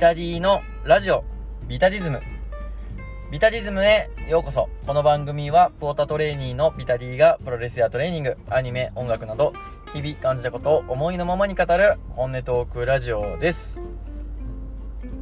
[0.00, 1.24] タディのラジオ、
[1.68, 2.22] ビタディズム。
[3.30, 4.70] ビタディズムへようこそ。
[4.86, 9.52] この番組は、プオタトレーニーのビタディがプロレスやトレーニング、アニメ、音楽など、
[9.92, 13.78] 日々感じたことを思いのままに語る本音トークラジオです。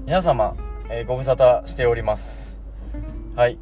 [0.06, 0.56] 皆様、
[0.90, 2.60] えー、ご無沙汰しております。
[3.34, 3.58] はい。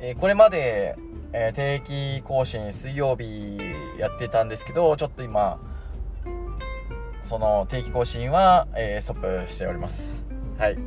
[0.00, 0.98] えー、これまで、
[1.32, 3.58] えー、定期更新水曜日
[3.96, 5.60] やってたんですけど、ちょっと今、
[7.22, 10.27] その定期更新は、えー、ストップしております。
[10.58, 10.78] はい。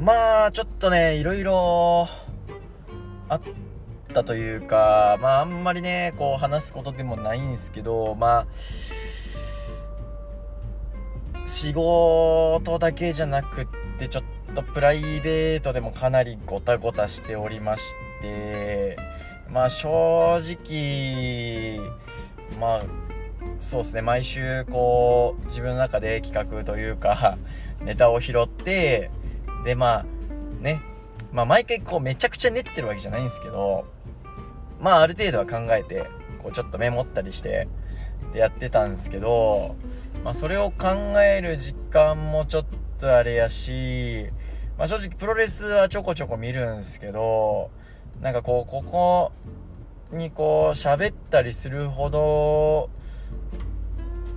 [0.00, 2.08] まあ、ちょっとね、いろいろ、
[3.28, 3.40] あっ
[4.12, 8.46] たというか、まあ、あんまりね、こう、話すことでもないんですけど、まあ、
[11.46, 13.68] 仕事だけじゃなくっ
[13.98, 14.24] て、ちょっ
[14.56, 18.96] とプライベートでもかなりゴタゴタしておりまして、
[19.52, 21.78] まあ、正直、
[22.58, 23.07] まあ、
[23.58, 27.38] そうですね、毎週こう、自分の中で企画というか、
[27.82, 29.10] ネタを拾って、
[29.64, 30.04] で、まあ、
[30.62, 30.82] ね、
[31.32, 33.84] まあ毎回こうめちゃくちゃ練ってるわけじゃないんですけど、
[34.80, 36.06] まあある程度は考えて、
[36.42, 37.68] こうちょっとメモったりして、
[38.32, 39.76] でやってたんですけど、
[40.24, 40.88] まあそれを考
[41.20, 42.66] える時間もちょっ
[42.98, 44.26] とあれやし、
[44.78, 47.70] まあ正直プロレスはちょこちょこ見るんですけど、
[48.20, 49.32] なんかこう、ここ
[50.12, 52.88] にこう喋ったりするほど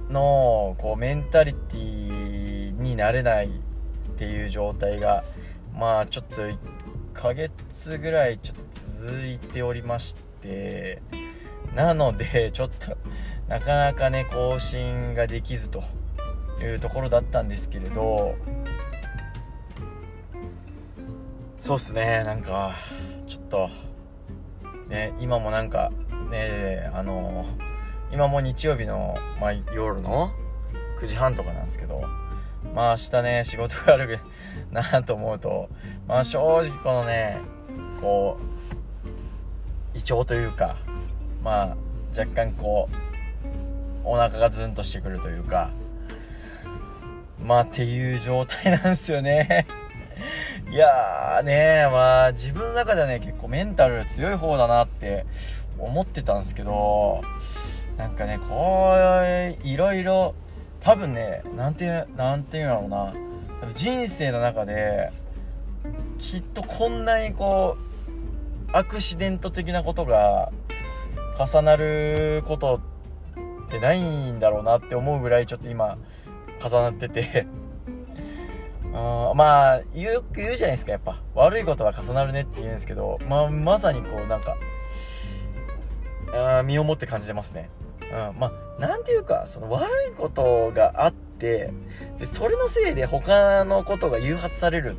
[0.09, 3.49] のこうメンタリティになれないっ
[4.17, 5.23] ていう状態が
[5.73, 6.57] まあちょっと1
[7.13, 11.01] ヶ月ぐらいちょっと続いておりまして
[11.75, 12.97] なのでちょっと
[13.47, 15.81] なかなかね更新ができずと
[16.61, 18.35] いうところだったんですけれど
[21.57, 22.73] そうっすねなんか
[23.27, 23.69] ちょっと
[24.89, 25.91] ね今もなんか
[26.29, 27.45] ねあの
[28.11, 30.31] 今も日曜日の、まあ、夜の
[30.99, 32.03] 9時半とかなんですけど
[32.75, 34.19] まあ明日ね仕事がある
[34.71, 35.69] なと思うと
[36.07, 37.37] まあ正直このね
[37.99, 40.77] こう胃腸というか
[41.43, 41.77] まあ
[42.17, 42.89] 若干こ
[44.03, 45.71] うお腹がズンとしてくるというか
[47.43, 49.65] まあっていう状態なんですよね。
[50.71, 55.25] いやーねまあ自分の中ではね結構メンタル強い方だなって
[55.79, 57.21] 思ってたんですけど
[58.01, 58.95] なんかねこ
[59.63, 60.33] ういろいろ
[60.79, 63.13] 多分ね何て言う何て言うんだろ
[63.61, 63.73] うな。
[63.75, 65.11] 人生の中で
[66.17, 70.51] きっとこんなにこうアクシデント的なことが
[71.37, 72.81] 重なること
[73.67, 75.99] ってないんだろうなって思うぐらいちょっと今
[76.59, 77.45] 重なってて。
[78.95, 81.21] あまあよく言うじゃないですかやっぱ。
[81.35, 84.57] 悪いことは重なるねって言うんですけど、まあ、まさにこうなんか
[86.33, 87.69] あ身をもって感じてますね。
[88.11, 91.73] うん、まあ、なんていうか、その悪いことがあって、
[92.19, 94.95] で、それのせいで他のことが誘発される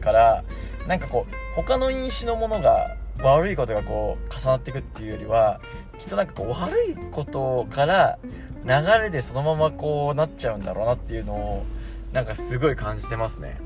[0.00, 0.44] から、
[0.86, 5.60] なんかこう、他の因子のものが、悪いことがこう、重なっていくっていうよりは、
[5.98, 8.18] きっとなんかこう、悪いことから
[8.66, 11.66] 流れでそのままこうなっちゃうんだろうなっていうのを、
[12.12, 13.58] なんかすごい感じてますね。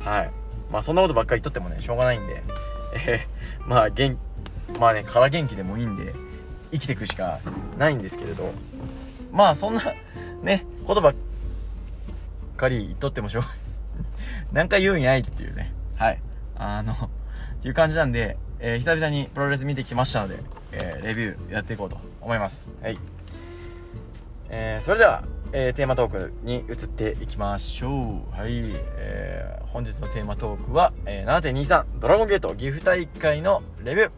[0.00, 0.30] はい。
[0.70, 2.42] まあそんなことばっかり言っとってもね、しょうがないんで、
[3.06, 4.16] えー、まあ元、
[4.78, 6.14] まあね、から元気でもいいんで、
[6.72, 7.40] 生きていくしか
[7.78, 8.52] ないんですけれど
[9.32, 9.82] まあそんな
[10.42, 11.14] ねことばっ
[12.56, 13.42] かり言っとってもしょう
[14.52, 15.72] 何回 言うんやいっていうね。
[15.96, 16.20] はい。
[16.56, 16.96] あのっ
[17.62, 20.38] ていう感じなんで、えー、久々にプロレス見てきましたので、
[20.72, 22.70] えー、レビューやっていこうと思います。
[22.82, 22.98] はい。
[24.48, 28.38] えー、それでは、え、テーマトークに移っていきましょう。
[28.38, 34.10] はい、えー、本日のテーマトークは、え、7.23ドラゴンゲート岐阜大会のレビュー。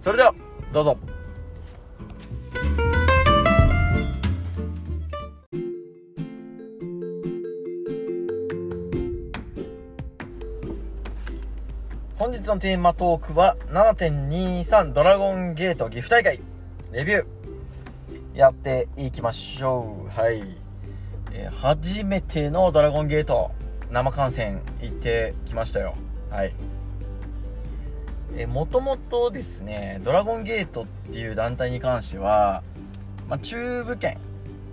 [0.00, 0.34] それでは
[0.72, 0.98] どうぞ。
[12.38, 16.40] 日のテーマトークは7.23ドラゴンゲート岐阜大会
[16.92, 17.26] レビュー
[18.38, 20.08] やっていきましょう。
[20.08, 20.42] はい。
[21.32, 23.50] えー、初めてのドラゴンゲート
[23.90, 25.96] 生観戦行ってきましたよ。
[26.30, 26.52] はい。
[28.36, 32.62] えもともとですね、ドラゴンゲートっていう団体に関しては、
[33.28, 34.16] まあ、中部圏、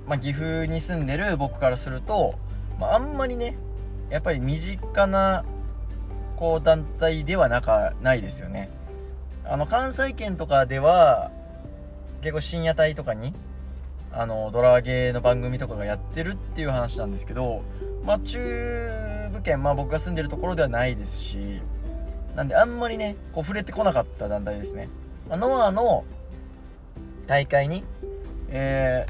[0.05, 2.35] まあ、岐阜に住んでる僕からすると、
[2.79, 3.57] まあ、あんまりね、
[4.11, 5.43] やっぱり身近な
[6.35, 8.69] こう団体ではなかないですよね。
[9.43, 11.31] あの関西圏とかでは
[12.21, 13.33] 結構深夜帯とかに
[14.11, 17.61] あのドラゲーの番組とかがやってるっていう話なんですけど
[18.03, 18.39] まあ中
[19.31, 21.61] 部圏まあ僕が住んでるところではないですし
[22.35, 24.89] なんであんまりねこう触れてこなかった団体ですね、
[25.29, 26.03] まあ、ノアの
[27.27, 27.83] 大会に
[28.49, 29.05] え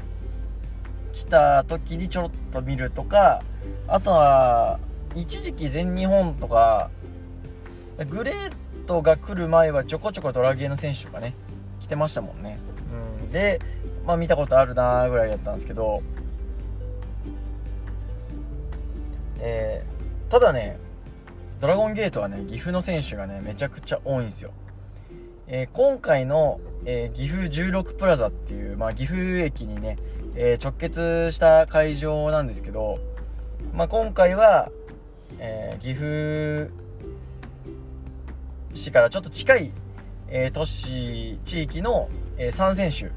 [1.12, 3.42] ー、来た時にちょろっと見るとか
[3.86, 4.80] あとは
[5.14, 6.90] 一時期全日本とか
[8.04, 8.52] グレー
[8.86, 11.34] トが来る前はちょこちょこドラゲーの選手とかね
[11.80, 12.58] 来てましたもんね、
[13.22, 13.60] うん、で
[14.04, 16.02] まあ見たことあるなぐらいだったんですけど。
[19.38, 20.78] えー、ただね
[21.60, 24.50] ドラゴンゲートはね岐阜の選手がねめちゃくちゃ多いんですよ。
[25.48, 29.96] えー、今回の、えー、岐阜16プラザっていう、まあ、岐阜駅にね、
[30.34, 32.98] えー、直結した会場なんですけど、
[33.72, 34.72] まあ、今回は、
[35.38, 36.72] え岐阜
[38.76, 39.72] 市からちょっと近い、
[40.28, 42.08] え都市地域の、
[42.38, 43.10] え3選手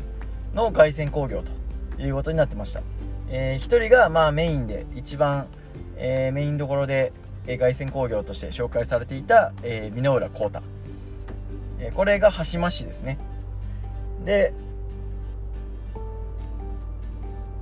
[0.56, 2.82] の凱旋工業ということになってました、
[3.30, 5.48] え1人が、まあ、メインで一番、
[5.98, 7.14] えメインどころで、
[7.48, 10.62] え凱旋工業として紹介されていた、え箕浦幸太。
[11.80, 13.18] えこれが羽島市ですね。
[14.26, 14.54] で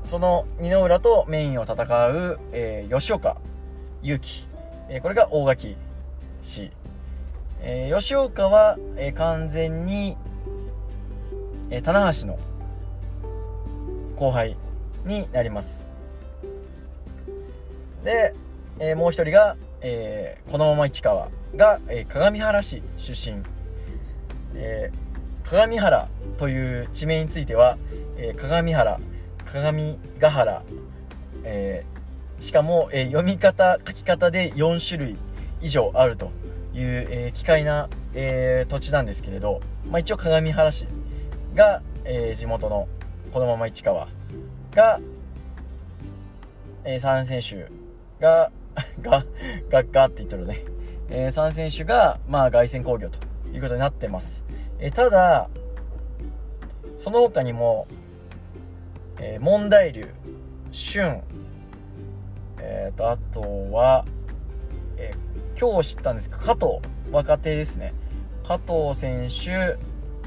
[0.04, 3.36] その二の浦とメインを戦う、えー、吉岡
[4.02, 4.48] 勇樹、
[4.88, 5.76] えー、これが大垣
[6.42, 6.72] 市、
[7.62, 10.18] えー、吉岡は、えー、完全に、
[11.70, 12.38] えー、棚橋の
[14.16, 14.58] 後輩
[15.06, 15.88] になります。
[18.04, 18.34] で、
[18.80, 23.42] えー、もう一人が、えー、このまま市川が、えー、鏡原市出身。
[24.56, 27.78] えー、鏡原という地名については、
[28.18, 29.00] えー、鏡原
[29.46, 30.64] 鏡ヶ原、
[31.44, 35.18] えー、しかも、えー、読み方書き方で4種類
[35.62, 36.32] 以上あると、
[36.82, 40.88] えー、奇怪な、えー、土地なんですけれど、まあ、一応鏡原市
[41.56, 42.88] が、えー、地元の
[43.32, 44.08] このまま市川
[44.74, 45.00] が、
[46.84, 47.72] えー、3選手
[48.24, 48.52] が
[49.02, 49.26] が
[49.70, 50.64] ががって言っとるね、
[51.10, 53.20] えー、3選手が、まあ、凱旋工業と
[53.54, 54.46] いうことになってます。
[54.80, 55.50] えただ、
[56.98, 57.88] その他にも、
[59.20, 60.08] えー、問題流、
[60.72, 61.22] 春、
[62.60, 63.42] えっ、と、あと
[63.72, 64.06] は、
[64.98, 65.27] えー、
[65.60, 66.66] 今日知ったんですけど、加藤、
[67.12, 67.94] 若手ですね。
[68.46, 69.78] 加藤選手、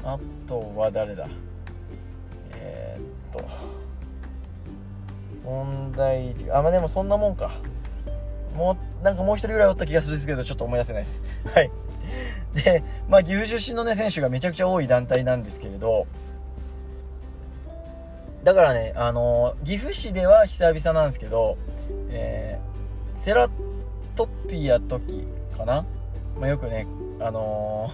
[0.03, 1.27] あとは誰だ？
[2.53, 3.47] えー、っと、
[5.45, 7.51] 問題、あ、まあ、でもそんなもんか。
[8.55, 11.23] もう、なんかもう一人ぐらいおった気がするんですけど、ちょっと思い出せないです。
[11.55, 11.71] はい。
[12.53, 16.07] で、まあ、岐阜出身のね、選手がめちゃくちゃ多い団体なんですけれど、
[18.43, 21.57] だからね、あのー、岐阜市では久々なんですけど、
[22.09, 23.49] えー、セラ
[24.15, 25.25] トピア時
[25.57, 25.85] かな、
[26.39, 26.87] まあ、よくね、
[27.19, 27.91] あの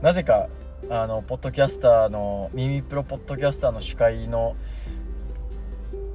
[0.00, 0.48] ー、なぜか、
[0.90, 4.56] あの、ポッドキャスターの、耳プロポッドキャスターの主会の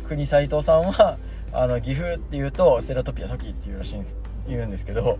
[0.05, 1.17] 国斎藤さんは、
[1.51, 4.17] あの、岐阜って言うと、セラトピア時っていうらしいんです、
[4.47, 5.19] 言うんですけど、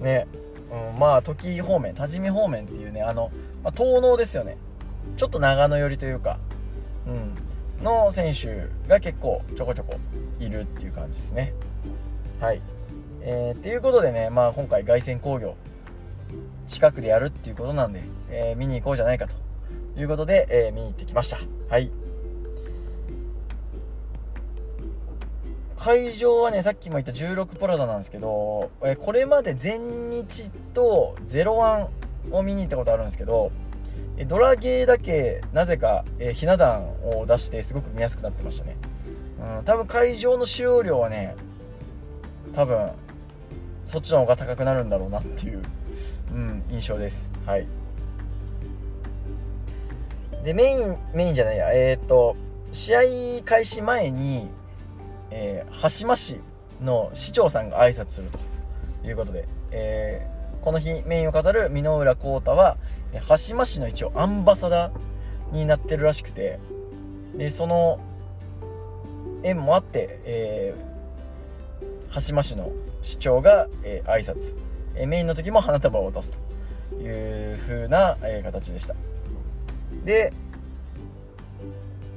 [0.00, 0.26] ね、
[0.70, 3.30] うん、まあ時方面多治見方面っていうねあの、
[3.62, 4.56] まあ、東農ですよね。
[5.16, 6.38] ちょっと長野寄りというか、
[7.06, 9.96] うん、の選手が結構ちょこちょこ
[10.38, 11.54] いるっていう感じですね。
[12.40, 12.60] はい。
[13.22, 15.56] えー、っていうことでね、まあ、今回凱旋工業
[16.66, 19.34] 近くでやるっていうことなんで、えー、見に行こうじゃないかと
[19.96, 21.38] いうことで、えー、見に行ってきました
[21.68, 21.90] はい
[25.78, 31.88] 会場はね、さっきも言った16プラザなんですけど、えこれまで全日と01
[32.32, 33.52] を見に行ったことあるんですけど、
[34.26, 38.76] ドラゲーだけなぜか、えひな壇を出してすごく見やすくなってましたね。
[39.58, 41.36] うん、多分会場の使用量はね、
[42.52, 42.90] 多分、
[43.88, 45.62] そっちの方が高くなるんだろうなっていう、
[46.30, 47.32] うん、印象です。
[47.46, 47.66] はい。
[50.44, 52.36] で、メイン、メインじゃないや、えっ、ー、と、
[52.70, 53.00] 試合
[53.46, 54.50] 開始前に、
[55.30, 56.38] えー、羽島市
[56.82, 58.38] の市長さんが挨拶すると
[59.08, 62.76] いうことで、えー、この日メインを飾る箕浦幸太は
[63.26, 66.58] 羽島市の一応アンバサダーになってるらしくて
[67.36, 67.98] でその
[69.42, 72.70] 縁もあって、えー、羽島市の
[73.08, 74.54] 市長が、えー、挨拶、
[74.94, 76.38] え、メインの時も花束を渡す
[76.92, 78.94] という風な、え、形でした。
[80.04, 80.32] で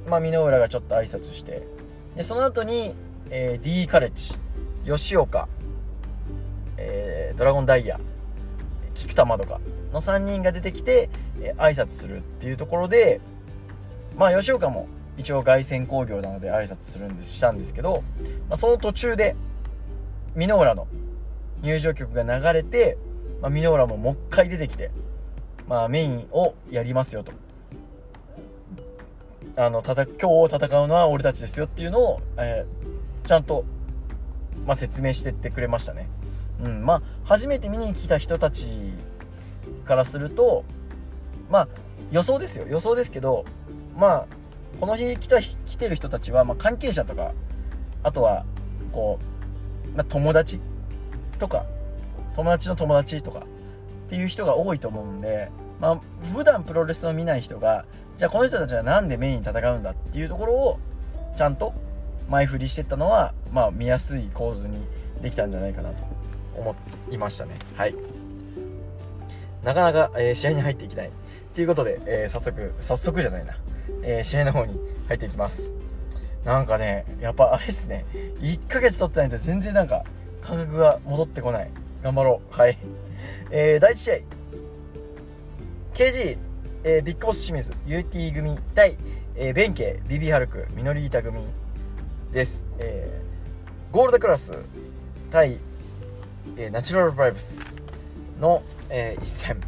[0.06, 1.62] まあ箕浦がちょっと挨拶して
[2.16, 2.94] でその後に、
[3.30, 4.34] えー、D カレッジ
[4.84, 5.48] 吉岡、
[6.76, 7.98] えー、ドラゴンダイヤ
[8.94, 9.60] 菊田まどか
[9.92, 11.08] の3人が出てきて、
[11.40, 13.20] えー、挨拶するっていうところで
[14.18, 18.02] まあ吉岡も一応凱旋工業なので挨拶するんでしたんですけど、
[18.48, 19.36] まあ、その途中で
[20.36, 20.86] 箕浦の
[21.62, 22.96] 入場曲が流れて、
[23.40, 24.90] まあ、箕浦ももう一回出てきて、
[25.68, 27.32] まあ、メインをやりますよと
[29.56, 33.64] あのたた今日戦うのは俺たちですよっていうのを、えー、ちゃんと、
[34.66, 36.08] まあ、説明してってくれましたね。
[36.62, 38.68] うんまあ、初めて見に来た人たち
[39.84, 40.64] からすると
[41.50, 41.68] まあ
[42.12, 43.44] 予想ですよ予想ですけど
[43.96, 44.26] まあ
[44.78, 47.32] この日来た来てる人たちは、まあ、関係者とか
[48.02, 48.44] あとは
[48.92, 49.31] こう、
[49.94, 50.60] まあ、友達？
[51.38, 51.66] とか
[52.36, 53.42] 友達の友達とかっ
[54.08, 56.00] ていう人が多いと思うんでまあ
[56.34, 57.84] 普段プロレスを見ない人が
[58.16, 60.78] じゃあこの人たちは何でメインに戦うんだっていうところを
[61.36, 61.74] ちゃんと
[62.28, 64.78] 前振りしてったのはまあ見やすい構図に
[65.20, 66.04] できたんじゃないかなと
[66.56, 66.76] 思
[67.10, 67.56] いましたね。
[67.76, 67.94] はい。
[69.64, 71.10] なかなか、えー、試合に入っていきたい。
[71.54, 73.56] ということで、えー、早速早速じゃないな、
[74.02, 75.72] えー、試合の方に入っていきます。
[76.44, 78.04] なんかねやっぱあれっすね。
[78.40, 80.04] 1ヶ月取ってないと全然なんか
[80.40, 81.70] 感覚が戻ってこない。
[82.02, 82.56] 頑張ろう。
[82.56, 82.76] はい。
[83.50, 84.14] えー、第1試合。
[85.94, 86.38] KG、
[86.84, 87.72] えー、ビッグボス清水。
[87.86, 88.58] UT 組。
[88.74, 88.96] 対、
[89.36, 91.40] えー、ベンケビビハルクミノリータ組。
[92.32, 94.54] です、えー、ゴールドクラス。
[95.30, 95.58] 対、
[96.56, 97.82] えー、ナチュラルバイブス
[98.40, 99.60] の、えー、一戦、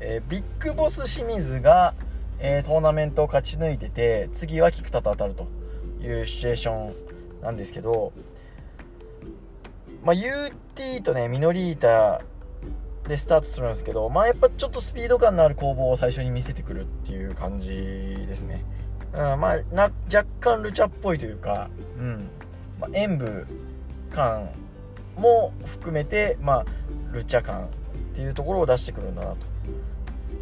[0.00, 1.94] えー、ビッグボス清水が、
[2.38, 5.46] えー、トーナメントを勝ち抜いてて次は菊田と当たると。
[6.04, 6.94] いうシチュエーション
[7.42, 8.12] なんですけど、
[10.02, 12.22] まあ、UT とねミノリータ
[13.08, 17.68] でスタートするんですけどまあやっぱちょっとスピード感のある攻防を最初に見せてくるっていう感じ
[18.26, 18.64] ですね、
[19.12, 21.68] うん、まあな若干ルチャっぽいというか、
[21.98, 22.28] うん
[22.80, 23.46] まあ、演舞
[24.10, 24.48] 感
[25.16, 26.64] も含めて、まあ、
[27.12, 27.68] ルチャ感っ
[28.14, 29.34] ていうところを出してくるんだな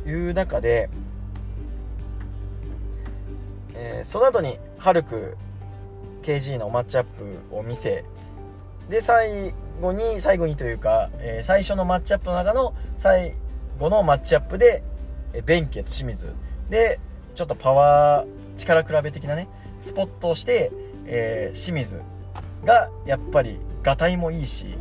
[0.04, 0.88] という中で、
[3.75, 5.37] えー、その後にハルク
[6.23, 8.05] KG のマッチアップを見せ
[8.88, 13.35] で最後に最後にというか、えー、最初のマッチアップの中の最
[13.79, 14.83] 後のマッチアップで、
[15.33, 16.33] えー、ベンケと清水。
[16.69, 17.00] で
[17.35, 19.49] ちょっとパワー力比べ的なね
[19.81, 20.71] スポットをして、
[21.07, 22.00] えー、清水
[22.64, 24.76] がやっぱりがたいもいいし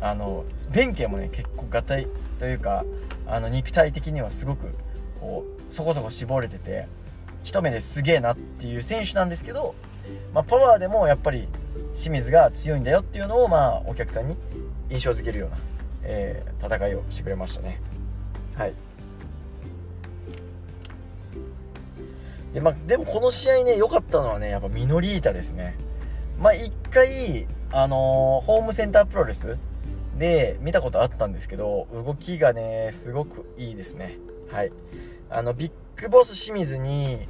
[0.00, 2.06] あの弁慶もね結構がたい
[2.38, 2.84] というか
[3.26, 4.74] あの肉体的にはすごく
[5.20, 6.88] こうそこそこ絞れてて
[7.42, 9.76] 一目ですげえなっていう選手なんですけど、
[10.32, 11.48] まあ、パワーでもやっぱり
[11.94, 14.36] 清水が強いんだよっていうのをまあお客さんに
[14.90, 15.56] 印象づけるような、
[16.02, 17.80] えー、戦いをしてくれましたね。
[18.54, 18.74] はい。
[22.52, 25.76] で,、まあ、でもこの試合ね良かったのはねやっぱミノリータですね。
[26.38, 29.58] まあ一回あのー、ホームセンタープロレス
[30.18, 34.18] で見たことあったんですけど動きがねすごくいいですね。
[34.52, 34.72] はい。
[35.28, 35.72] あのビッ
[36.02, 37.26] グボス清水に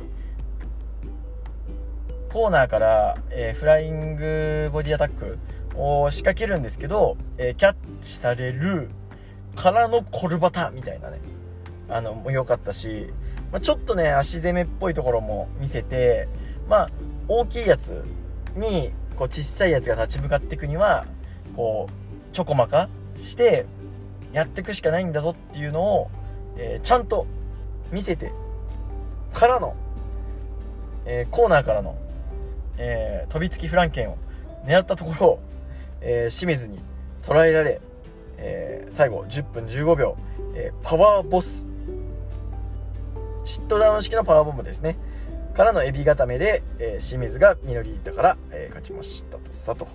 [2.31, 5.39] コーナーから、えー、フライングボディアタック
[5.75, 8.91] を仕掛けるんですけど、えー、キャッチされる
[9.55, 11.21] からのコルバタみたいなね。
[11.89, 13.13] あのも良かったし、
[13.53, 16.29] まあ、ちょっとね足攻めっぽいところも見せて
[16.69, 16.91] まあ
[17.29, 18.03] 大きいやつ
[18.57, 21.07] にこう小さいやつが立ち向かっていくには
[21.55, 23.67] こうちょこまかして
[24.33, 26.11] やっていくしかないんだぞっていうのを、
[26.57, 27.27] えー、ちゃんと
[27.93, 28.33] 見せて
[29.33, 29.77] からの、
[31.07, 31.97] えー、コーナーからの、
[32.79, 34.19] えー、飛びつきフランケンを
[34.65, 35.39] 狙ったところを、
[36.03, 36.81] え清水に
[37.23, 37.81] 捉えられ、
[38.39, 40.17] え最後10分15秒、
[40.55, 41.67] えパワーボス。
[43.45, 44.97] シットダウン式のパワーボムですね。
[45.57, 49.89] からのエビ固めで、えー、清水がミノリータから、えー、勝ちましたとさと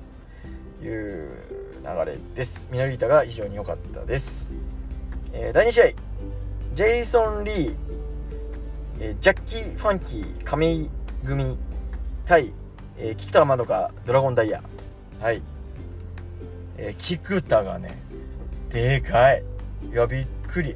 [0.81, 1.29] いう
[1.83, 2.67] 流れです。
[2.71, 4.49] ミノリータが非常に良かったです、
[5.33, 5.85] えー、第2試合。
[6.73, 7.75] ジェイソン・リー、
[9.01, 10.89] えジャッキー・ファンキー亀井
[11.25, 11.57] 組
[12.25, 12.53] 対、
[13.03, 14.61] え菊田まどかドラゴンダイヤ。
[15.19, 15.41] はい、
[16.77, 17.99] え菊田がね
[18.69, 19.43] でかい。
[19.91, 20.75] いやびっくり。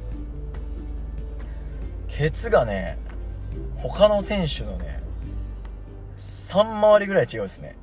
[2.08, 2.98] ケツがね
[3.76, 5.00] 他の選手のね
[6.16, 7.76] 3回りぐらい違うですね。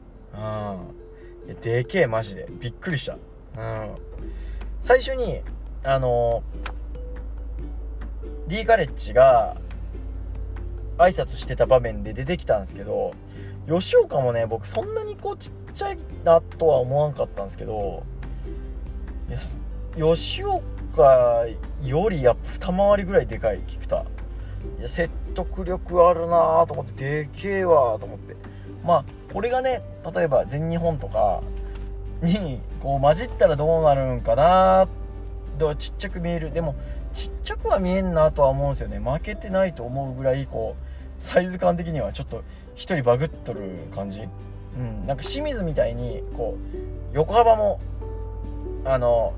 [1.47, 1.55] うん。
[1.61, 2.47] でけえマジで。
[2.49, 3.13] びっくりした。
[3.13, 3.95] うん。
[4.81, 5.41] 最初に
[5.85, 6.43] あの
[8.47, 9.55] D カレッジが
[10.97, 13.13] 挨拶してた場面で出てきたんですけど
[13.67, 18.03] 吉岡もね僕そんなにこうちっちゃいなとは思わんかったんですけど
[19.29, 19.39] いや
[19.95, 21.45] 吉岡
[21.83, 24.05] よりやっぱ二回りぐらいでかい菊田。
[24.79, 28.35] いや説得力あるなと思ってでけえわと思って。
[28.83, 29.81] まあこれがね
[30.13, 31.41] 例えば全日本とか
[32.21, 34.87] にこう混じったらどうなるんかな
[35.57, 36.51] とちっちゃく見える。
[36.51, 36.75] でも
[37.11, 38.99] ちっちゃくは見えんなとは思うんですよね。
[38.99, 40.83] 負けてないと思うぐらいこう
[41.21, 42.43] サイズ感的にはちょっと
[42.75, 43.61] 1人バグっとる
[43.93, 44.21] 感じ？
[44.21, 45.05] うん。
[45.07, 46.57] なんか清水みたいにこ
[47.11, 47.79] う横幅も
[48.85, 49.33] あの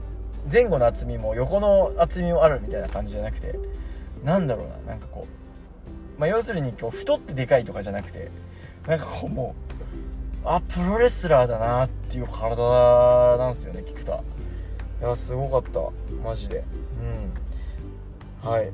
[0.51, 3.59] 前後の厚みも横の厚みもあるみたいな感じじゃなくて
[4.23, 5.27] なんだろうななんかこ
[6.17, 8.29] う、まあ、要するにこう太ってでかいとかじゃなくて
[8.87, 9.55] なんかこうも
[10.43, 14.15] うあプロレスラーだなっていう体なんですよね菊田。
[14.15, 15.79] いやすごかった
[16.23, 16.63] マジで。
[18.43, 18.49] うん。
[18.49, 18.71] はい。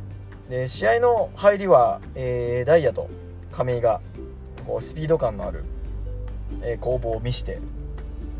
[0.50, 3.10] で試合の入りは、えー、ダイヤと
[3.53, 4.01] 亀井が
[4.62, 5.63] こうスピード感のある、
[6.62, 7.60] え、攻防を見して、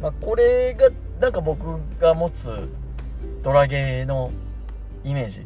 [0.02, 2.70] まあ、これがなんか僕が持つ
[3.44, 4.32] ドラゲーの
[5.04, 5.44] イメージっ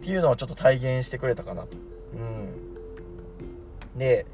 [0.00, 1.68] ていうのをちょっと体現してくれたかなと。
[2.14, 2.16] う
[3.96, 3.98] ん。
[3.98, 4.26] で、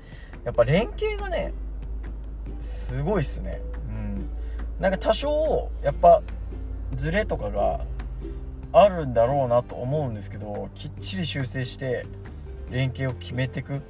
[0.45, 1.53] やっぱ連携がね、
[2.61, 3.61] すごいっすね。
[3.89, 4.29] うん。
[4.81, 6.23] なんか多少、やっぱ、
[6.95, 7.81] ズレとかが
[8.73, 12.07] あるんだろうなと思うんですけど、きっちり修正して、
[12.71, 13.83] 連携を決めていく。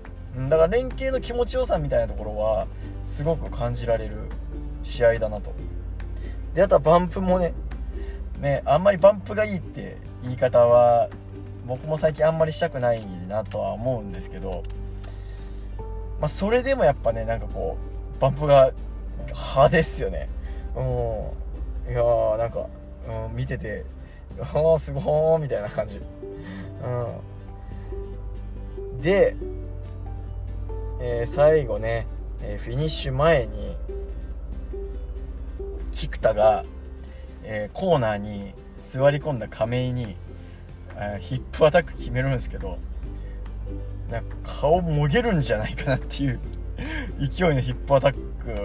[0.48, 2.66] だから連携の気持ちよさみたいなところは、
[3.04, 4.16] すごく感じられる
[4.82, 5.52] 試合だなと。
[6.54, 7.52] で、あとはバンプもね、
[8.40, 11.08] ね、あんまりバンプがいいって言い方は
[11.66, 14.64] 僕も最近あんまりしたくないなとは思うんですけど、
[16.20, 17.78] まあ、それでもやっぱねなんかこ
[18.18, 18.72] うバンプが
[19.28, 20.28] 派ですよね。
[20.74, 20.82] うん
[21.92, 22.66] いやーなんか、
[23.28, 23.84] うん、見てて
[24.40, 26.00] ああすごーみたいな感じ。
[26.00, 26.02] う
[28.98, 29.00] ん。
[29.00, 29.36] で、
[31.04, 32.06] えー、最後ね、
[32.42, 33.76] え、フィニッシュ前に
[35.90, 36.64] 菊田が、
[37.42, 40.16] え、コーナーに座り込んだ亀井に
[40.96, 42.78] えヒップアタック決めるんですけど
[44.10, 46.40] なんか顔もげるんじゃないかなっていう
[47.18, 48.12] 勢いのヒップアタッ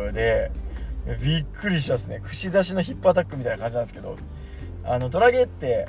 [0.07, 0.51] クで
[1.21, 2.19] びっくりしたっすね。
[2.21, 4.17] 串刺しのヒップアタックみたいな感じなんですけど
[4.83, 5.87] あのドラゲーって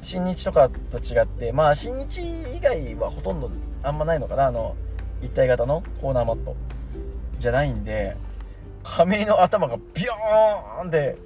[0.00, 2.22] 新日とかと違ってまあ新日
[2.56, 3.50] 以外はほとんど
[3.82, 4.46] あんまないのかな。
[4.46, 4.76] あの
[5.22, 6.56] 一体型のコーナーマット
[7.38, 8.16] じゃないんで
[8.82, 11.16] 亀井の頭がビヨーンって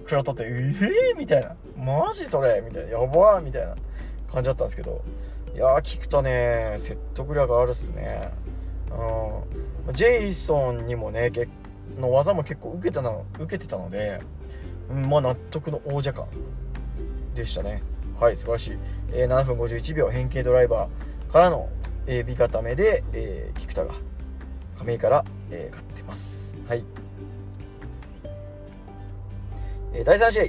[0.00, 3.74] 食らっとって「ええー、みたいな「マジそれ?」みたいな「やばー」みたいな
[4.32, 5.02] 感じだったんですけど。
[5.58, 8.30] いやー聞くとね説得力あるっすね。
[9.86, 9.92] うん。
[9.92, 11.32] ジェイソンにもね
[11.98, 14.20] の技も結構受けたの受けてたので、
[14.88, 16.26] うん、まあ納得の王者感
[17.34, 17.82] でしたね。
[18.20, 18.78] はい素晴らしい、
[19.12, 21.68] えー、7分51秒変形ドライバーからの、
[22.10, 23.92] えー、ビ固めで、えー、菊田が
[24.78, 26.56] 亀井から、えー、勝ってます。
[26.66, 26.82] はい。
[29.92, 30.44] えー、第3試合。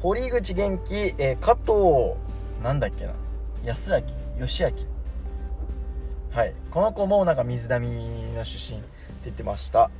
[0.00, 2.14] 堀口元気、えー、加藤
[2.62, 3.14] なんだっけな。
[3.64, 4.70] 安明義明。
[6.30, 6.54] はい。
[6.70, 8.88] この子もなんか水溜の出身って
[9.24, 9.90] 言ってました。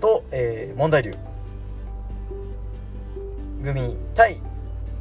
[0.00, 1.12] と、えー、問題流
[3.64, 4.40] 組対、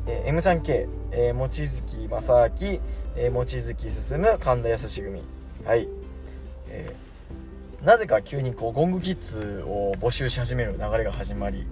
[0.07, 2.81] えー、M3K、えー、望月正明、
[3.15, 5.40] えー、望月進神田康組。
[5.65, 5.87] はい、
[6.69, 11.67] えー、なぜか急にこうゴングキッズを募集し始める流れが始まり、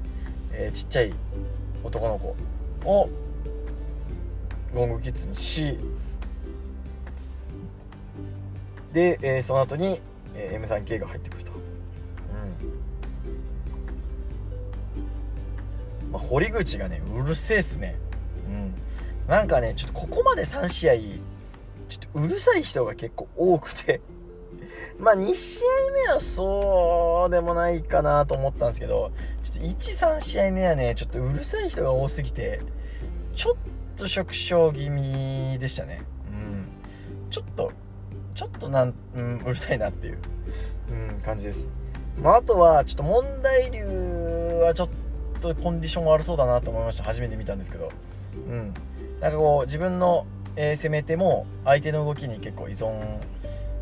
[0.51, 1.13] えー、ちっちゃい
[1.83, 2.35] 男の子
[2.87, 3.09] を
[4.75, 5.79] ゴングキッズにし
[8.93, 9.99] で、えー、その後に、
[10.35, 11.57] えー、M3K が入ってくると、う
[16.07, 16.11] ん。
[16.11, 17.95] まあ、堀口がねうるせえっすね。
[18.47, 18.73] うん。
[19.27, 20.93] なんかねちょっとここまで3試合
[21.89, 24.01] ちょっとうるさい人が結構多くて
[24.99, 25.67] まあ2試合
[26.07, 29.11] 目はそうでもないかなと思ったんですけど、
[29.43, 32.61] ちょっと1、3試合目はね、ちょっとうるさい人が多すぎて、
[33.35, 33.55] ちょっ
[33.95, 36.01] と縮小気味でしたね。
[36.29, 36.67] うん。
[37.29, 37.71] ちょっと、
[38.35, 40.17] ちょっとなん、うん、うるさいなっていう、
[41.13, 41.71] うん、感じです。
[42.21, 44.89] まあ、あとは、ちょっと問題流はちょっ
[45.41, 47.03] とコンディション悪そうだなと思いました。
[47.03, 47.91] 初めて見たんですけど。
[48.35, 48.73] うん。
[49.21, 50.25] なんかこう、自分の、
[50.61, 52.91] えー、攻め手も相手の動きに結構依存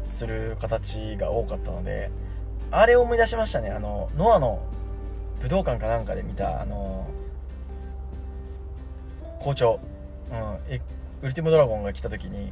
[0.04, 2.12] する形が多かったので
[2.70, 3.72] あれを思い出しましたね。
[3.72, 4.62] あのノアの
[5.42, 7.10] 武道館かなんかで見たあの
[9.40, 9.80] 校長、
[10.32, 10.80] うん、え
[11.24, 12.52] ウルティモドラゴンが来た時に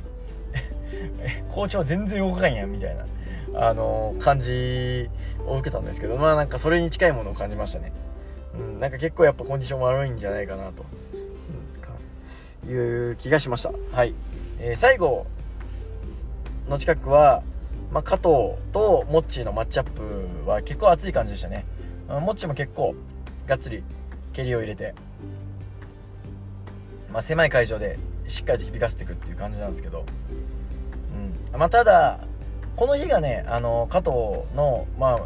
[1.49, 3.05] 校長全然動かんやんみたいな
[3.53, 5.07] あの感じ
[5.45, 7.93] を受けたんですけどまあなんかそれに近いものを感じましたね、
[8.57, 10.83] うん、なんか結構やっぱコンディション悪いんじゃないかなと、
[12.67, 13.71] いう気がしました。
[13.91, 14.13] はい、
[14.59, 15.25] えー、最後
[16.69, 17.43] の近くは、
[17.91, 18.25] まあ、加藤
[18.73, 21.65] とモッチーのマッチアップは結構熱い感じでしたね。
[22.07, 22.95] モッチーも結構
[23.47, 23.83] がっつり
[24.33, 24.93] 蹴りを入れて、
[27.11, 27.97] まあ、狭い会場で
[28.27, 30.05] しっかりと響かせていくっていう感じなんですけど、
[31.53, 31.59] うん。
[31.59, 32.19] まあ、ただ
[32.75, 34.11] この日がねあの加藤
[34.55, 35.19] の、まあ、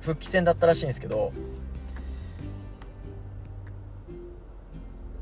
[0.00, 1.32] 復帰戦だったらしいんですけど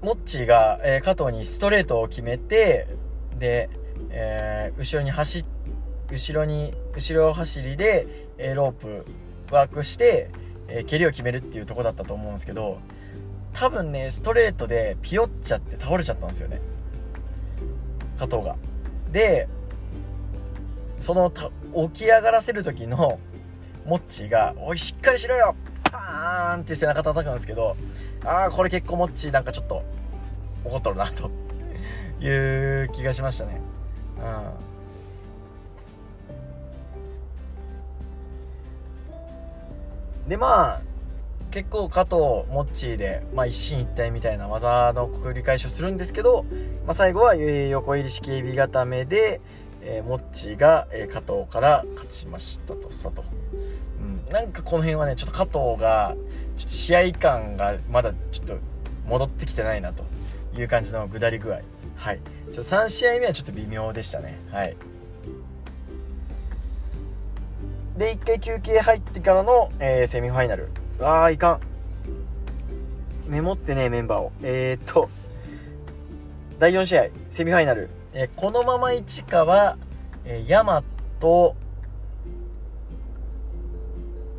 [0.03, 2.87] モッチーが、えー、加藤にストレートを決めて
[3.39, 3.71] で、
[4.11, 5.45] えー、後ろに走
[6.11, 8.07] 後ろに後ろ走りで、
[8.39, 9.07] えー、ロープ
[9.51, 10.31] ワークして、
[10.69, 12.79] え、蹴りを決めるっていうとこだったと思うんですけど
[13.53, 16.61] 多分ねストレートでピヨっちゃって倒れちゃったんですよね
[18.19, 18.57] 加藤が
[19.13, 19.49] で
[21.01, 21.33] その
[21.93, 23.19] 起き上がらせる時の
[23.87, 25.55] モッチーが「おいしっかりしろよ!」
[25.97, 27.77] パーンって背中叩くんですけど
[28.25, 29.83] ああこれ結構モッチーなんかちょっと
[30.65, 31.31] 怒っとるなと。
[32.19, 33.61] いう気がしましたね。
[40.25, 40.29] うん。
[40.29, 40.81] でまあ
[41.51, 42.17] 結構加藤
[42.51, 46.45] モッチーで、まあ、一進一退みたいな技の繰り返しをするんですけど、
[46.85, 49.41] まあ、最後は、横入り式エビ固めで、
[49.81, 53.25] えー、モッチーが、えー、加藤から勝ちましたとさと、
[54.31, 56.17] なんかこの辺はねちょっと加藤が
[56.57, 58.59] ちょっと試合感がまだちょっと
[59.07, 60.05] 戻ってきてないなと
[60.59, 61.61] いう感じの下り具合。
[61.97, 62.21] はい。
[62.53, 64.39] ちょ3試合目はちょっと微妙でしたね。
[64.51, 64.77] はい。
[67.97, 70.69] で1回休憩入ってからの、えー、セミファイナル。
[71.01, 71.61] ああいかん。
[73.29, 74.33] メモってねメンバーを。
[74.43, 75.09] えー、っと
[76.59, 79.77] 第4試合セミファイナル、えー、このまま市川、
[80.25, 80.83] えー、山
[81.21, 81.55] と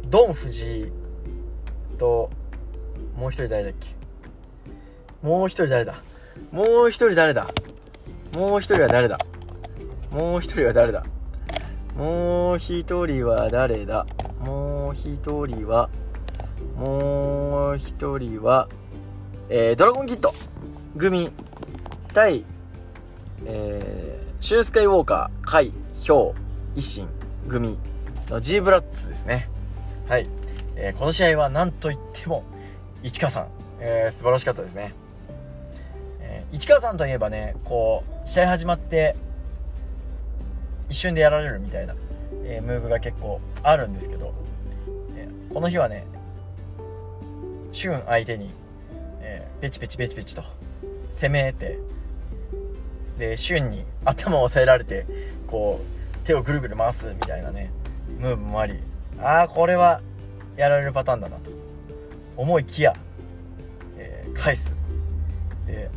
[0.10, 0.92] ドン藤井
[1.98, 2.30] と
[3.18, 3.90] もう一人誰だっけ？
[5.22, 5.96] もう一人誰だ？
[6.52, 7.46] もう一人誰だ？
[8.34, 9.18] もう一人は誰だ？
[10.12, 11.04] もう一人は誰だ？
[11.98, 14.06] もう一人は誰だ？
[14.40, 15.90] もう一人は
[16.78, 18.70] もう一人は
[19.50, 20.32] えー、ドラゴンキッド
[20.98, 21.32] 組
[22.14, 22.46] 対
[23.46, 26.36] えー、シュースカイウォーカーカイヒョウ
[26.76, 27.08] 維新
[27.50, 27.78] 組
[28.30, 29.50] の G ブラッツですね。
[30.08, 30.28] はい、
[30.78, 32.46] えー、この試合は何といっても
[33.04, 33.48] 市川さん、
[33.82, 34.94] えー、素晴らしかったですね、
[36.22, 39.18] えー、市川さんといえばねこう試合始まって
[40.90, 41.96] 一瞬でやられるみたいな、
[42.46, 44.34] えー、ムーブが結構あるんですけど、
[45.18, 46.08] えー、この日はね
[47.74, 48.50] シュン相手に、
[49.20, 50.44] えー、ペチペチペチペチと
[51.12, 51.80] 攻めて
[53.20, 55.06] でシュンに頭を押さえられて
[55.48, 57.74] こう手をぐるぐる回すみたいなね
[58.20, 58.80] ムーブもあり
[59.22, 60.02] ああこれは
[60.56, 61.52] やられるパターンだなと。
[62.36, 62.96] 思いきや、
[63.98, 64.76] えー、返す。
[65.66, 65.90] で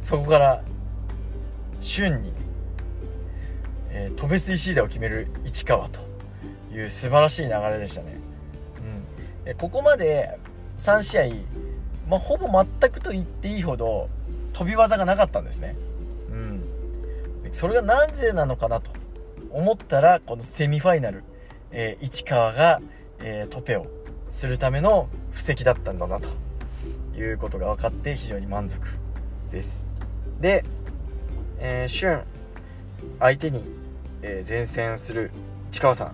[0.00, 0.62] そこから
[1.80, 2.32] 瞬に
[3.92, 6.00] えー、飛べ水シーダーを決める市川と
[6.72, 8.18] いう素晴らしい流れでしたね。
[9.44, 10.38] うん、えここまで
[10.78, 11.22] 3試合、
[12.08, 14.08] まあ、ほぼ全くと言っていいほど
[14.52, 15.76] 飛び技がなかったんですね。
[16.30, 16.62] うん、
[17.50, 18.92] それがなぜなのかなと
[19.50, 21.24] 思ったらこのセミファイナル、
[21.72, 22.80] えー、市川が、
[23.20, 23.86] えー、トペを
[24.28, 26.28] するための布石だったんだなと
[27.16, 28.80] いうことが分かって非常に満足
[29.50, 29.80] です。
[30.40, 30.64] で、
[31.58, 32.22] えー、俊
[33.18, 33.80] 相手に
[34.22, 35.30] えー、前線する
[35.70, 36.12] 市川さん、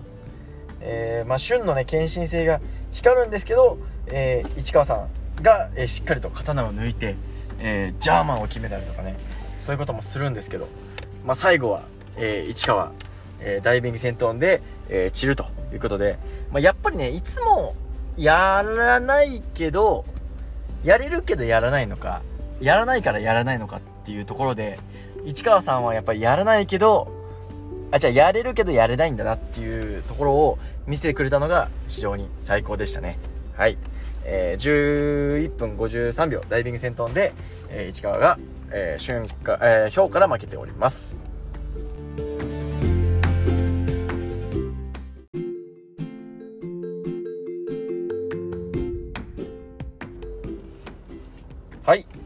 [0.81, 7.15] えー、まあ、旬のね献身性が光るんですけど、えー、市川さんが、えしっかりと刀を抜いて、
[7.59, 9.15] えジャーマンを決めたりとかね
[9.57, 10.67] そういうこともするんですけど、
[11.25, 11.83] まあ、最後は、
[12.15, 12.91] え市川、
[13.39, 16.17] えダイビング戦闘で、えー散るということで、
[16.51, 17.75] まあ、やっぱりねいつも
[18.17, 20.05] やらないけど
[20.83, 22.21] やれるけどやらないのか
[22.59, 24.79] やらないからやらないのかっていうところで
[25.25, 27.11] 市川さんはやっぱりやらないけど
[27.91, 33.17] あ、じゃあやれるけどやれないんだなっていうところを見せてくれたのが非常に最高でしたね。
[33.55, 33.77] はい。
[34.25, 37.33] えー、11分53秒ダイビング戦闘で、
[37.69, 38.37] えー、市川が、
[38.71, 41.26] えー、瞬間、えー、表から負けております。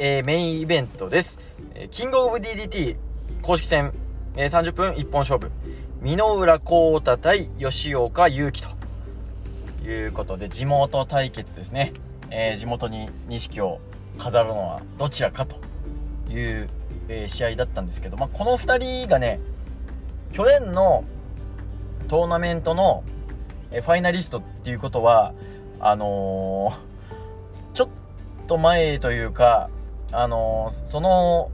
[0.03, 1.39] えー、メインイベントです。
[1.75, 2.97] えー、キングオブ DDT
[3.43, 3.93] 公式戦
[4.35, 5.51] えー、30分一本勝負。
[6.01, 8.69] 箕浦幸太対吉岡祐希と
[9.87, 11.93] いうことで、地元対決ですね。
[12.31, 13.79] えー、地元に錦を
[14.17, 15.57] 飾るのはどちらかと
[16.31, 16.67] いう、
[17.07, 19.39] えー、試合だったんですけど、まあ、この2人がね、
[20.31, 21.03] 去年の
[22.07, 23.03] トーナメントの、
[23.69, 25.35] えファイナリストっていうことは、
[25.79, 26.73] あの
[27.75, 27.89] ちょっ
[28.47, 29.69] と前というか、
[30.11, 31.51] あのその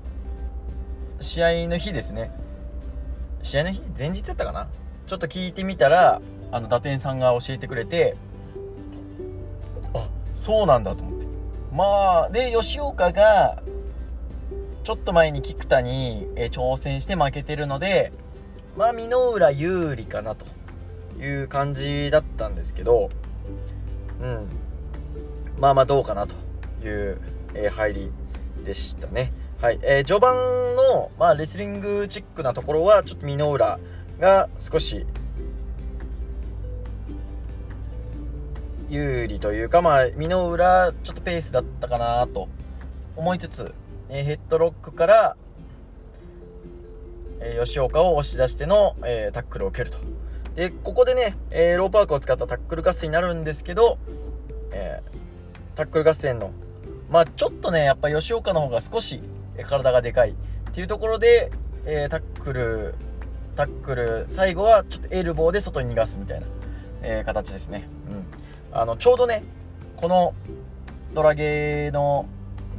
[1.20, 2.32] 試合の日ですね、
[3.44, 3.82] 試合の日？
[3.98, 4.68] 前日やったかな？
[5.06, 8.18] ちょっと聞いてみたらあの打点さんが教えてくれて
[9.94, 11.28] あそうなんだと思って。
[11.72, 13.62] まあで吉岡が
[14.84, 18.12] ちょっと前に菊田に、え挑戦して負けてるので
[18.78, 20.46] まあ箕浦有利かなと
[21.20, 23.10] いう感じだったんですけど
[24.22, 24.48] うん。
[25.60, 26.36] まあまあどうかなと
[26.84, 27.20] いう、
[27.54, 28.12] えー、入り
[28.64, 29.32] でしたね。
[29.62, 30.36] はい、えー、序盤
[30.76, 33.80] の、まあ、レスリングチックなところはちょっと箕浦
[34.20, 35.06] が少し
[38.90, 42.48] 有利というか、まあ、箕浦ちょっとペースだったかなと
[43.16, 43.74] 思いつつ、
[44.10, 45.36] えー、ヘッドロックから、
[47.42, 49.98] えー、吉岡を押し出しての、えー、タックルを受けると。
[50.56, 53.98] で、ここでね、えー、ローパークを使ったタックル合戦になるんですけど、
[54.72, 56.52] えー、タックル合戦の、
[57.10, 59.22] まあちょっとね、やっぱ吉岡の方が少し
[59.66, 60.34] 体がでかいっ
[60.74, 61.52] ていうところで、
[61.86, 62.96] えー、タックル
[63.56, 66.46] タックル最後はちょっとエルボーで外に逃がすみたいな、
[67.02, 67.88] えー、形ですね、
[68.72, 69.44] うん、あのちょうどね
[69.96, 70.36] この
[71.14, 72.28] ドラゲーの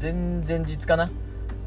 [0.00, 1.10] 前々日かな、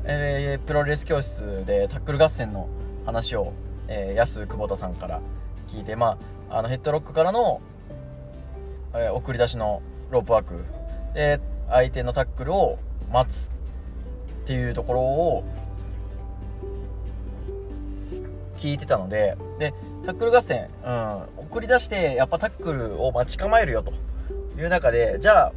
[0.05, 2.69] えー、プロレス教室でタックル合戦の
[3.05, 3.51] 話を、
[3.89, 5.21] えー、安久保田さんから
[5.67, 6.17] 聞いて、ま
[6.49, 7.59] あ、あのヘッドロックからの、
[8.93, 10.63] えー、送り出しのロープワーク。
[11.13, 12.77] で相手のタックルを
[13.11, 13.51] 待つっ
[14.45, 15.43] ていうところを
[18.57, 19.73] 聞いてたのでで
[20.05, 23.93] タックル合戦、うん、送り出してやっぱタックルを待ち構えるよと
[24.59, 25.53] いう中でじゃあ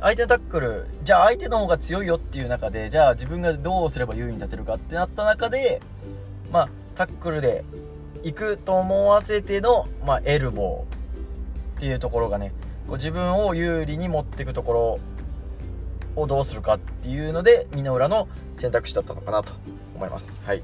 [0.00, 5.80] 相手のタックルじゃあ相手の方が強いよっていう中でじゃあ自分がどうすれば優位に立てるかってなった中で
[6.52, 7.64] まあタックルで
[8.22, 12.52] 行くと思わせての、まあ、エルボーっていうところがね
[12.86, 15.00] こう自分を有利に持っていくところ
[16.16, 19.52] をどうするかっていうので箕浦の選択肢だったのかなと
[19.94, 20.40] 思います。
[20.44, 20.62] はい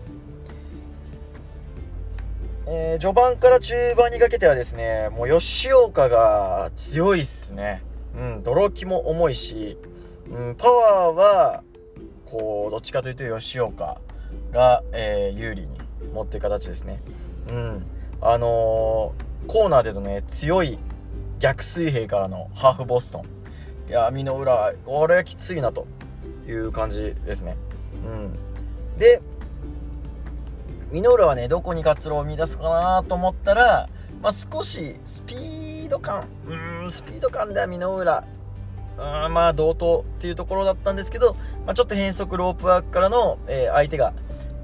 [2.66, 7.82] えー、序盤から中盤にかけてはですねもう吉岡が強いっすね。
[8.16, 9.78] うん、泥気も重いし、
[10.30, 11.62] うん、パワーは
[12.26, 14.00] こうどっちかというと吉岡
[14.52, 15.68] が、えー、有利に
[16.14, 17.00] 持っていく形ですね。
[17.48, 17.86] うん、
[18.20, 20.78] あのー、コーナーでのね強い
[21.40, 23.41] 逆水平からのハーフボストン
[23.92, 25.86] いや身の裏これきついなと
[26.48, 27.58] いう感じですね。
[28.06, 29.20] うん、で
[30.90, 33.90] ミノーラはねどこに活路を見出すかなと思ったら、
[34.22, 36.24] まあ、少しスピード感。
[36.48, 38.24] うんスピード感ではミノーラ
[39.26, 44.14] うんまあ同等っていうところだったんですけど、まあ、ちょっと変則ロープワークからの、えー、相手が、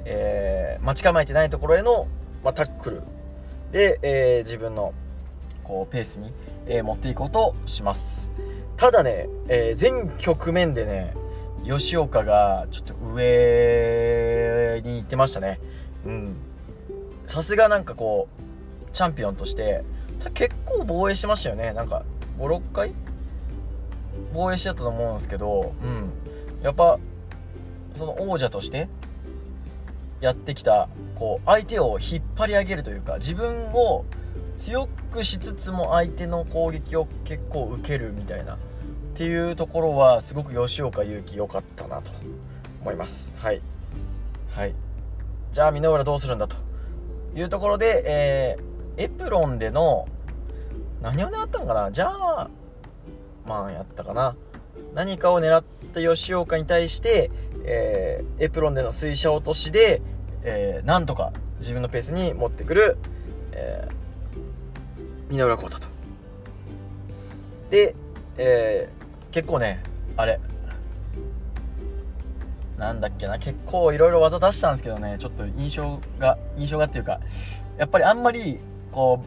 [0.06, 2.08] えー、待ち構えてないところへの、
[2.42, 3.02] まあ、タックル。
[3.72, 4.94] で、えー、自分の
[5.64, 6.32] こうペースに、
[6.66, 8.32] え持っていこうとします。
[8.78, 11.12] ただね、え全局面でね
[11.64, 15.58] 吉岡がちょっと上に行ってましたね。
[16.06, 16.36] うん。
[17.26, 19.82] さすがなんかこうチャンピオンとして
[20.32, 21.72] 結構防衛してましたよね。
[21.72, 22.04] なんか
[22.38, 22.92] 56回？
[24.32, 26.10] 防衛してたと思うんですけどうん。
[26.62, 27.00] やっぱ
[27.94, 28.88] その王者として
[30.20, 34.04] やってきたこう相手を引っ張り上げるというか自分を
[34.54, 38.56] 強くしつつも相手の攻撃を結構受けるみたいな
[39.18, 42.12] っていうところはすごく吉岡勇気良かったなと
[42.82, 43.34] 思います。
[43.38, 43.60] はい。
[44.52, 44.74] はい。
[45.50, 46.54] じゃあ箕浦どうするんだと
[47.34, 50.06] いうところで、えー、エプロンでの
[51.02, 51.90] 何を狙ったんかな？
[51.90, 52.48] じゃあ
[53.44, 54.36] まあやったかな？
[54.94, 57.32] 何かを狙った吉岡に対して、
[57.64, 60.00] えー、エプロンでの水車落としで、
[60.44, 62.96] えー、なんとか自分のペースに持ってくる、
[63.50, 65.88] えー、箕浦浩太と。
[67.70, 67.96] で、
[68.36, 68.97] えー、
[69.38, 69.80] 結構ね
[70.16, 70.40] あれ。
[72.76, 77.20] なんだっけな結構いろいろ技出したんですけどねちょっと印象が印象がっていうか
[77.76, 78.58] やっぱりあんまり
[78.90, 79.24] こ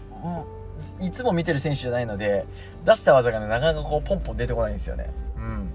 [0.99, 2.45] ういつも見てる選手じゃないので
[2.85, 5.09] 出した技がねなかなかこうポンポン出てこないんですよね。
[5.37, 5.43] うん。
[5.43, 5.69] うん。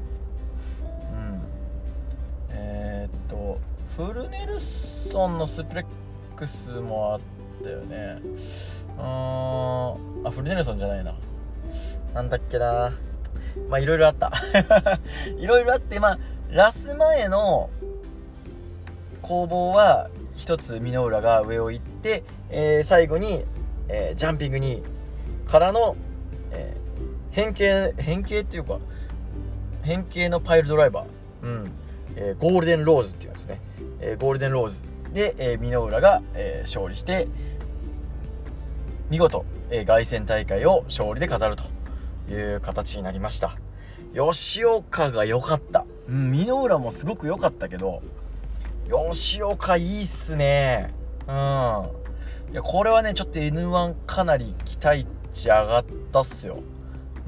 [2.51, 3.59] えー、っと
[3.97, 5.87] フルネルソンのスプレッ
[6.37, 7.21] クスもあっ
[7.63, 8.19] たよね。
[8.99, 10.27] うん。
[10.27, 11.15] あフルネルソンじゃないな。
[12.15, 12.93] なんだっけな。
[13.69, 14.33] まあいろいろあった。
[15.39, 16.19] いろいろあってまあ
[16.51, 17.71] ラス前の
[19.23, 23.45] 攻防は一つ箕浦が上を行って、えー、最後に、
[23.89, 24.83] えー、ジャンピングに
[25.47, 25.97] からの、
[26.53, 28.79] えー、変形変形っていうか
[29.83, 31.71] 変形のパイルドライバー、うん。
[32.17, 33.61] えー、ゴールデンローズっていうんですね、
[34.01, 34.83] えー、ゴールデンローズ。
[35.13, 37.29] で、えー、箕浦が、えー、勝利して
[39.09, 41.76] 見事、えー、凱旋大会を勝利で飾ると。
[42.29, 43.57] いう形になりました
[44.15, 48.01] 吉岡が良かったうん、箕浦もすごく良かったけど、
[48.89, 50.95] 吉岡いいっすね。
[51.27, 51.35] うん。
[52.53, 56.59] いや、これはね、ちょっと N1 かなり期待値上がったっすよ。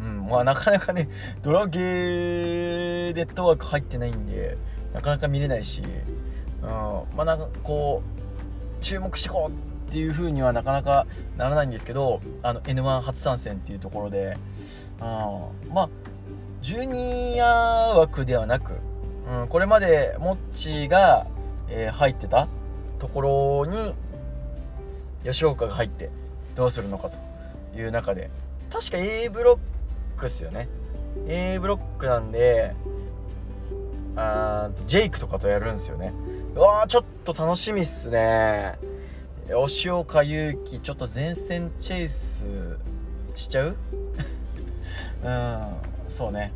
[0.00, 0.26] うん。
[0.26, 1.08] まあ、なかなかね、
[1.42, 4.56] ドラゲーネットワーク入ってないんで、
[4.94, 5.82] なかなか見れないし、
[6.62, 6.68] うん。
[6.68, 11.06] まあ、なんかこう、注目してこうっていう風にはなかなか
[11.36, 14.36] ならないんですけど、あの、N1 初参戦っていうところで、
[15.00, 15.72] うん。
[15.72, 15.88] まあ、
[16.60, 17.46] ジュニア
[17.96, 18.74] 枠ではなく、
[19.30, 21.26] うん、これまでモッチーが、
[21.68, 22.48] えー、入ってた
[22.98, 23.94] ところに
[25.24, 26.10] 吉岡が入って
[26.54, 27.18] どうするのかと
[27.78, 28.30] いう中で。
[28.70, 29.58] 確か A ブロッ
[30.18, 30.68] クっすよね。
[31.26, 32.74] A ブロックなんで
[34.16, 36.12] あジェイクとかとやるんですよね。
[36.54, 38.78] うわーちょっと楽しみっすね。
[39.64, 42.78] 吉岡勇樹ちょっと前線チェイス
[43.36, 43.76] しちゃう？
[45.24, 45.76] うん
[46.08, 46.52] そうね。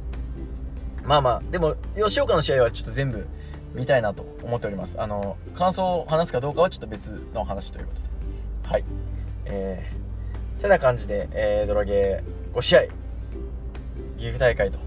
[1.04, 3.26] まあまあでも吉岡の試合はちょっと全部
[3.74, 5.00] 見たいなと思っております。
[5.00, 8.08] あの感想を話すかどうかはちょっと別の話ということで。
[8.68, 8.84] はい。
[9.46, 12.82] えー、てな感じで、えー、ドラゲー5試合。
[14.16, 14.78] 岐阜大会と。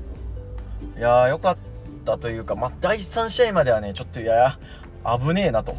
[0.98, 1.58] いやーよかっ
[2.06, 4.58] たというか、まあ、第3試合まではねちょっといや
[5.04, 5.76] 危ねえなと。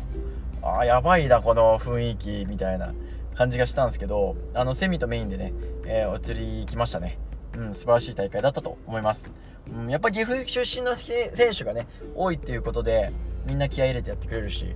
[0.62, 2.92] あやばいなこの雰囲気みたいな
[3.34, 5.52] 感じがしたんですけどあのセミとメインでね、
[5.84, 7.18] えー、移りきましたね。
[7.56, 9.32] うん素晴らしい大会だったと思います、
[9.74, 13.10] うん、やっぱ岐阜出身の選手がね多いっていうことで
[13.46, 14.66] みんな気合入れてやってくれるし、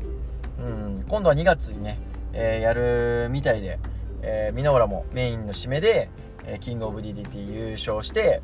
[0.59, 1.99] うん、今度は2月にね、
[2.33, 3.79] えー、やるみたいで、
[4.23, 6.09] えー、箕浦もメインの締めで、
[6.47, 8.41] えー、キングオブ DDT 優勝して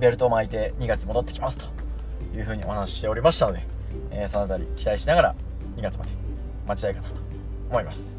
[0.00, 1.66] ベルトを巻いて2月戻ってきますと
[2.36, 3.66] いうふうにお話ししておりましたので、
[4.10, 5.34] えー、その辺り期待しながら
[5.76, 6.12] 2月まで
[6.66, 7.22] 待ちたいかなと
[7.70, 8.18] 思います。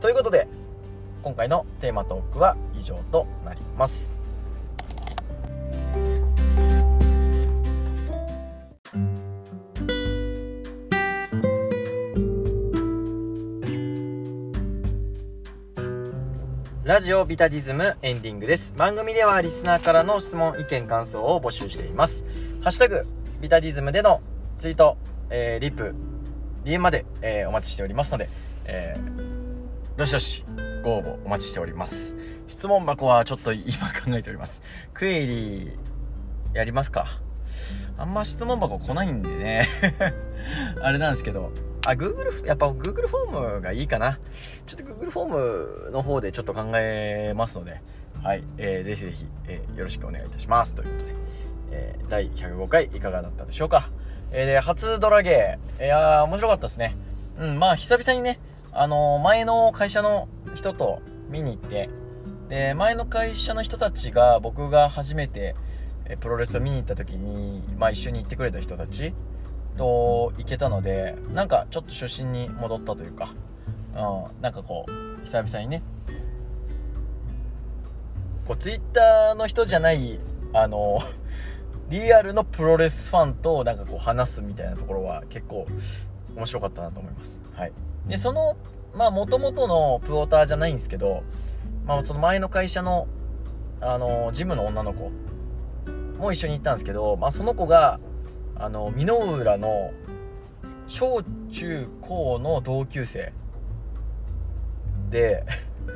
[0.00, 0.46] ということで
[1.26, 4.14] 今回のテーマトークは以上となります
[16.84, 18.72] ラジオビタディズムエンディングです。
[18.76, 22.24] 番組ではリスナーからの質問、意見、感想を募集しています。
[22.62, 23.04] ハッシュタグ、
[23.40, 24.20] ビタディズムでの
[24.58, 24.96] ツイート、
[25.30, 25.96] えー、リプ、
[26.64, 28.28] DM まで、えー、お待ちしておりますので、
[28.66, 30.44] えー、どしどし
[30.86, 32.16] ご応募お待ちしております。
[32.46, 34.62] 質問箱はちょっと今考えております。
[34.94, 35.76] クエリー
[36.54, 37.06] やりますか？
[37.98, 39.66] あんま質問箱来ないんでね
[40.80, 41.50] あれなんですけど、
[41.88, 44.20] あ、Google、やっぱ Google フォームがいいかな。
[44.64, 47.80] ちょっと Google フォームの方でちょっと考えますので、
[48.22, 50.76] はい、えー、ぜひぜひ、えー、よろしくお願いいたします。
[50.76, 51.14] ということで、
[51.72, 53.90] えー、第105回いかがだったでしょうか？
[54.30, 56.94] えー、で、初ドラゲー、いやー、面白かったですね。
[57.40, 58.38] うん、まあ、久々にね、
[58.78, 61.88] あの、前の会社の人と見に行って、
[62.48, 65.54] で、前の会社の人たちが僕が初めて、
[66.20, 69.14] プロレスを見に行った時に、まあ、一緒に行ってくれた人たち、
[69.76, 73.34] と行けたのでなんかちょっと初心に戻ったというか、
[73.94, 75.82] うん、なんかこう久々にね
[78.46, 80.18] こうツイッターの人じゃない
[80.52, 80.98] あの
[81.88, 85.66] リアルのプロレスファンとなんかこう話すみたいなところは結構
[86.34, 87.40] 面白かったなと思います。
[87.52, 87.72] はい、
[88.08, 88.56] でその
[88.94, 91.22] まあ元々のプオーターじゃないんですけど、
[91.86, 93.08] まあ、その前の会社の
[93.80, 95.10] あのジムの女の子
[96.18, 98.00] も一緒に行ったんですけど、まあ、その子が
[98.54, 99.92] あの箕浦の
[100.86, 103.32] 小中高の同級生
[105.10, 105.44] で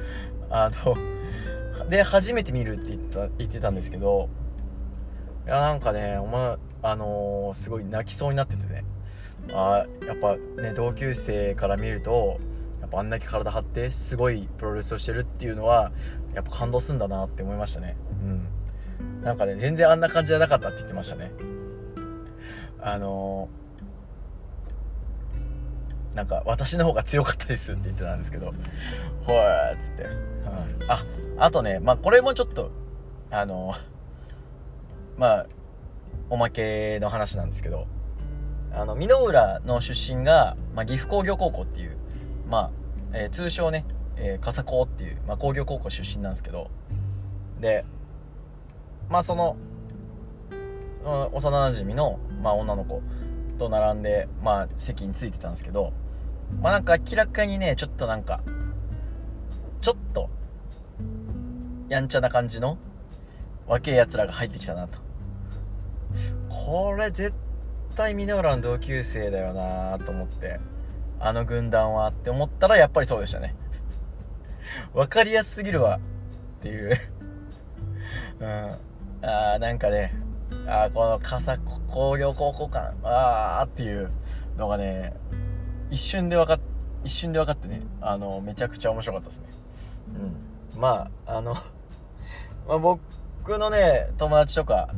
[0.50, 4.28] あので初めて見るって言った言ってたんですけど
[5.46, 8.84] いやなんかねお前あのー、すごい泣きそうになっててね。
[9.52, 12.38] あやっぱね同級生から見ると
[12.80, 15.92] やっぱあんだけ体張ってすごいプロレスをしてるっていうのは
[16.34, 17.96] やっぱ感動すんだなって思いましたね。
[18.22, 19.22] うん。
[19.22, 21.32] なんかね全然あんな感じじゃなかったって言ってましたね。
[22.82, 28.54] あのー、なんか私の方が強かったですって言ってたんですけど
[29.22, 30.06] ほーっつって、う
[30.86, 31.04] ん、あ
[31.38, 32.70] あとねまあこれもちょっと
[33.30, 33.80] あのー、
[35.18, 35.46] まあ
[36.30, 37.86] おまけの話なんですけど
[38.72, 41.96] あの箕浦の出身が、まあ、岐阜工業高校っていう
[42.48, 42.70] まあ、
[43.12, 43.84] えー、通称ね、
[44.16, 46.70] えー、笠高っていう、まあ、工業高校出身なんですけど。
[47.60, 47.84] で
[49.08, 49.56] まあその
[51.32, 53.02] 幼なじみの、まあ、女の子
[53.58, 55.92] と並んで、まあ、席についてたんですけど、
[56.62, 58.40] まあ、なんか明らかにねちょっとなんか
[59.80, 60.28] ちょっと
[61.88, 62.78] やんちゃな感じの
[63.66, 64.98] 若えやつらが入ってきたなと。
[66.48, 67.49] これ絶対
[67.96, 70.60] 対ミノラの同級生だよなと思って
[71.18, 73.54] あの軍団はって思ったらやっぱりそうでしたね。
[74.94, 76.96] 分かりやすすぎるわっていう。
[78.40, 78.70] うん。
[79.22, 80.14] あーなんかね
[80.66, 84.10] あこの笠工業高校館ああっていう
[84.56, 85.14] のがね
[85.90, 86.60] 一瞬で分かっ
[87.04, 89.48] 一瞬で分かってねあのめちゃくちゃ面白かったですね。
[90.74, 90.80] うん。
[90.80, 91.54] まああの
[92.66, 93.00] まあ、僕
[93.58, 94.88] のね友達とか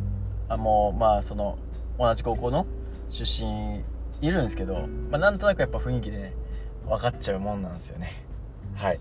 [0.49, 1.59] あもうまあその
[1.99, 2.67] 同じ高校の
[3.12, 3.83] 出身
[4.21, 6.35] いるんですけど、まあ、なんとなくやっぱ雰囲気でね
[6.88, 8.25] 分かっちゃうもんなんですよね。
[8.75, 8.98] はい。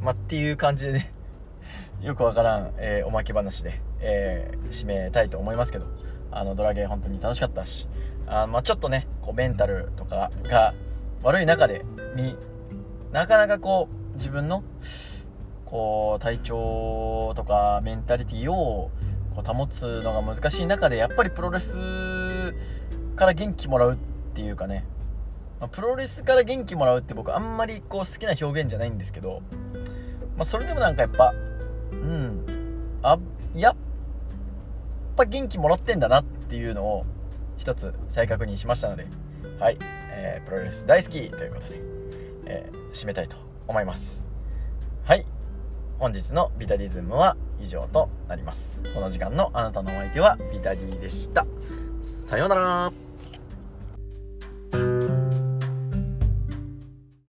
[0.00, 1.12] まあっていう感じでね
[2.00, 5.86] よくわからん、えー、おまけ話でえー、締めたいと思いますけど
[6.30, 7.88] あのドラゲー本当に楽しかったし
[8.26, 10.74] あまあ、ちょっとねこうメンタルとかが
[11.22, 11.84] 悪い中で
[12.14, 12.36] に
[13.10, 14.62] なかなかこう自分の
[15.66, 18.90] こう体調とかメンタリティーを
[19.34, 21.76] こう保つのが難しい中でやっぱりプロレス
[23.16, 23.96] から元気もらうっ
[24.34, 24.84] ていうかね、
[25.60, 29.42] まあ、プロレスから元気もらうって僕あんまりこう好きな表現じゃないんですけど、
[30.36, 31.34] まあ、それでもなんかやっぱ
[31.92, 32.44] うん
[33.02, 33.18] あ
[33.54, 33.76] やっ
[35.16, 37.06] ぱ元気もらってんだなっていうのを
[37.58, 39.06] 一つ再確認しましたので、
[39.58, 39.78] はい、
[40.10, 41.80] えー、プロレス大好きということで、
[42.46, 43.36] えー、締めたいと
[43.68, 44.24] 思います。
[45.04, 45.24] はい。
[46.02, 51.46] 本日のビタディズムは以上となりますこの時間のあなたのお相手はビタディでした
[52.02, 53.11] さようなら。